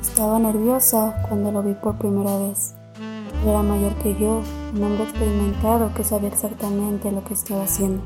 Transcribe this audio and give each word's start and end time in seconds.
Estaba 0.00 0.38
nerviosa 0.38 1.22
cuando 1.28 1.50
lo 1.52 1.62
vi 1.62 1.74
por 1.74 1.96
primera 1.96 2.36
vez. 2.36 2.74
Era 3.46 3.62
mayor 3.62 3.94
que 3.96 4.14
yo, 4.14 4.42
un 4.74 4.84
hombre 4.84 5.04
experimentado 5.04 5.92
que 5.94 6.04
sabía 6.04 6.28
exactamente 6.28 7.10
lo 7.10 7.24
que 7.24 7.34
estaba 7.34 7.64
haciendo. 7.64 8.02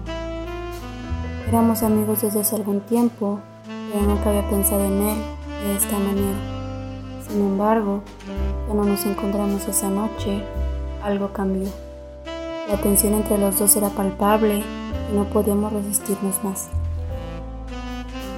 Éramos 1.49 1.83
amigos 1.83 2.23
desde 2.23 2.41
hace 2.41 2.57
algún 2.57 2.81
tiempo, 2.81 3.41
pero 3.93 4.07
nunca 4.07 4.31
había 4.31 4.49
pensado 4.49 4.85
en 4.85 5.03
él 5.03 5.17
de 5.65 5.77
esta 5.77 5.99
manera. 5.99 6.57
Sin 7.29 7.41
embargo, 7.41 8.03
cuando 8.67 8.85
nos 8.85 9.05
encontramos 9.05 9.67
esa 9.69 9.91
noche, 9.91 10.43
algo 11.03 11.33
cambió. 11.33 11.69
La 12.69 12.77
tensión 12.79 13.15
entre 13.15 13.39
los 13.39 13.59
dos 13.59 13.77
era 13.77 13.91
palpable 13.91 14.65
y 15.11 15.15
no 15.15 15.25
podíamos 15.25 15.73
resistirnos 15.73 16.43
más. 16.43 16.69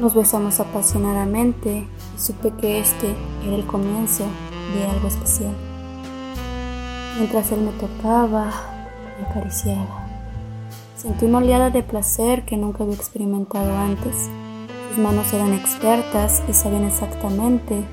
Nos 0.00 0.14
besamos 0.14 0.60
apasionadamente 0.60 1.86
supe 2.18 2.52
que 2.60 2.80
este 2.80 3.14
era 3.46 3.54
el 3.54 3.64
comienzo 3.64 4.24
de 4.74 4.86
algo 4.86 5.08
especial. 5.08 5.54
Mientras 7.16 7.52
él 7.52 7.60
me 7.60 7.70
tocaba, 7.72 8.50
me 9.18 9.26
acariciaba. 9.26 10.06
Sentí 10.96 11.26
una 11.26 11.38
oleada 11.38 11.70
de 11.70 11.82
placer 11.82 12.44
que 12.44 12.56
nunca 12.56 12.82
había 12.82 12.96
experimentado 12.96 13.76
antes. 13.76 14.28
Sus 14.88 14.98
manos 14.98 15.32
eran 15.32 15.52
expertas 15.54 16.42
y 16.48 16.52
sabían 16.52 16.84
exactamente 16.84 17.84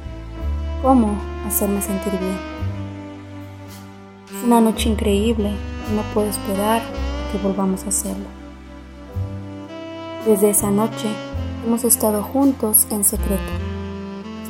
cómo 0.82 1.16
hacerme 1.46 1.82
sentir 1.82 2.14
bien. 2.20 2.38
Fue 4.28 4.48
una 4.48 4.62
noche 4.62 4.90
increíble 4.90 5.50
y 5.50 5.96
no 5.96 6.02
puedo 6.14 6.28
esperar 6.28 6.82
que 7.32 7.38
volvamos 7.38 7.84
a 7.84 7.90
hacerlo. 7.90 8.26
Desde 10.26 10.50
esa 10.50 10.72
noche 10.72 11.08
hemos 11.66 11.84
estado 11.84 12.24
juntos 12.24 12.88
en 12.90 13.04
secreto, 13.04 13.65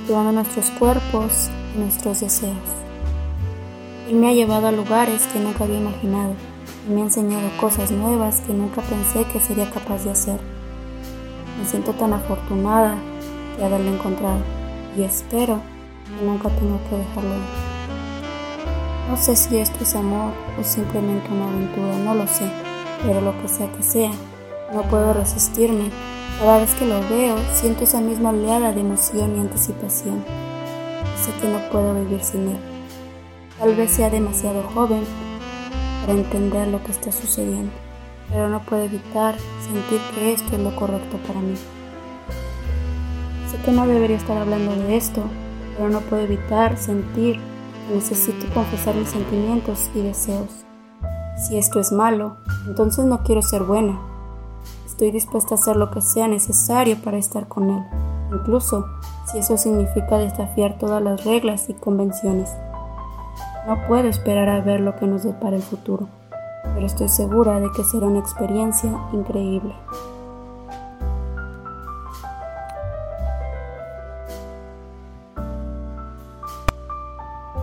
explorando 0.06 0.34
nuestros 0.34 0.70
cuerpos 0.78 1.50
y 1.74 1.80
nuestros 1.80 2.20
deseos. 2.20 2.54
Él 4.08 4.18
me 4.18 4.30
ha 4.30 4.34
llevado 4.34 4.68
a 4.68 4.72
lugares 4.72 5.24
que 5.34 5.40
nunca 5.40 5.64
había 5.64 5.80
imaginado 5.80 6.36
y 6.88 6.94
me 6.94 7.02
ha 7.02 7.06
enseñado 7.06 7.50
cosas 7.60 7.90
nuevas 7.90 8.42
que 8.42 8.54
nunca 8.54 8.84
pensé 8.84 9.26
que 9.34 9.40
sería 9.40 9.68
capaz 9.72 10.04
de 10.04 10.12
hacer. 10.12 10.40
Me 11.60 11.68
siento 11.68 11.94
tan 11.94 12.14
afortunada 12.14 12.98
de 13.58 13.66
haberlo 13.66 13.96
encontrado 13.96 14.38
y 14.96 15.02
espero 15.02 15.60
que 16.06 16.24
nunca 16.24 16.50
tenga 16.50 16.78
que 16.88 16.98
dejarlo. 16.98 17.36
No 19.10 19.18
sé 19.18 19.36
si 19.36 19.58
esto 19.58 19.80
es 19.82 19.96
amor 19.96 20.34
o 20.60 20.64
simplemente 20.64 21.34
una 21.34 21.48
aventura, 21.48 21.98
no 21.98 22.14
lo 22.14 22.28
sé, 22.28 22.48
pero 23.04 23.22
lo 23.22 23.42
que 23.42 23.48
sea 23.48 23.72
que 23.72 23.82
sea, 23.82 24.12
no 24.72 24.84
puedo 24.84 25.14
resistirme. 25.14 25.90
Cada 26.40 26.58
vez 26.60 26.74
que 26.76 26.86
lo 26.86 27.00
veo, 27.10 27.38
siento 27.54 27.86
esa 27.86 28.02
misma 28.02 28.32
oleada 28.32 28.74
de 28.74 28.82
emoción 28.82 29.38
y 29.38 29.40
anticipación. 29.40 30.24
Sé 31.24 31.32
que 31.42 31.48
no 31.48 31.60
puedo 31.72 31.96
vivir 31.96 32.22
sin 32.24 32.50
él. 32.50 32.58
Tal 33.58 33.74
vez 33.74 33.92
sea 33.92 34.10
demasiado 34.10 34.62
joven 34.64 35.04
para 36.02 36.20
entender 36.20 36.68
lo 36.68 36.84
que 36.84 36.92
está 36.92 37.12
sucediendo, 37.14 37.72
pero 38.30 38.50
no 38.50 38.62
puedo 38.62 38.84
evitar 38.84 39.36
sentir 39.66 40.02
que 40.14 40.34
esto 40.34 40.56
es 40.56 40.62
lo 40.62 40.76
correcto 40.76 41.18
para 41.26 41.40
mí. 41.40 41.56
Sé 43.50 43.58
que 43.64 43.72
no 43.72 43.88
debería 43.88 44.18
estar 44.18 44.38
hablando 44.38 44.76
de 44.76 44.98
esto, 44.98 45.24
pero 45.78 45.90
no 45.90 46.02
puedo 46.02 46.24
evitar 46.24 46.78
sentir 46.78 47.40
que 47.88 47.96
necesito 47.96 48.46
confesar 48.54 48.94
mis 48.96 49.10
sentimientos 49.10 49.90
y 49.96 50.02
deseos. 50.02 50.66
Si 51.38 51.58
esto 51.58 51.80
es 51.80 51.94
malo, 51.94 52.38
entonces 52.68 53.06
no 53.06 53.24
quiero 53.24 53.42
ser 53.42 53.64
buena. 53.64 54.15
Estoy 54.96 55.12
dispuesta 55.12 55.56
a 55.56 55.58
hacer 55.58 55.76
lo 55.76 55.92
que 55.92 56.00
sea 56.00 56.30
necesario 56.30 56.96
para 57.04 57.18
estar 57.18 57.50
con 57.50 57.70
él, 57.70 57.84
incluso 58.32 58.86
si 59.30 59.40
eso 59.40 59.58
significa 59.58 60.18
desafiar 60.18 60.78
todas 60.78 61.04
las 61.04 61.26
reglas 61.26 61.70
y 61.70 61.74
convenciones. 61.74 62.50
No 63.68 63.86
puedo 63.90 64.08
esperar 64.08 64.48
a 64.48 64.62
ver 64.62 64.80
lo 64.80 64.96
que 64.96 65.06
nos 65.06 65.24
depara 65.24 65.58
el 65.58 65.64
futuro, 65.64 66.08
pero 66.74 66.86
estoy 66.86 67.10
segura 67.10 67.60
de 67.60 67.70
que 67.76 67.84
será 67.84 68.08
una 68.08 68.20
experiencia 68.20 68.90
increíble. 69.12 69.76